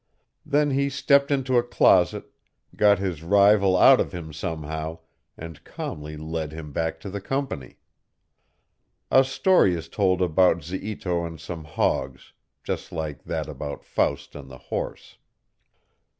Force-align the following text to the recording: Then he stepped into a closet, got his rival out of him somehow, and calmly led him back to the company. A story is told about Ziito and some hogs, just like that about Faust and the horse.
Then 0.43 0.71
he 0.71 0.89
stepped 0.89 1.29
into 1.29 1.59
a 1.59 1.63
closet, 1.63 2.31
got 2.75 2.97
his 2.97 3.21
rival 3.21 3.77
out 3.77 3.99
of 3.99 4.13
him 4.13 4.33
somehow, 4.33 4.97
and 5.37 5.63
calmly 5.63 6.17
led 6.17 6.53
him 6.53 6.71
back 6.71 6.99
to 7.01 7.09
the 7.11 7.21
company. 7.21 7.77
A 9.11 9.23
story 9.23 9.75
is 9.75 9.87
told 9.89 10.19
about 10.19 10.63
Ziito 10.63 11.23
and 11.27 11.39
some 11.39 11.65
hogs, 11.65 12.33
just 12.63 12.91
like 12.91 13.25
that 13.25 13.47
about 13.47 13.83
Faust 13.85 14.33
and 14.33 14.49
the 14.49 14.57
horse. 14.73 15.19